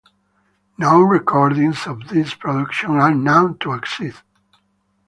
[0.79, 4.23] No recordings of this production are known to exist.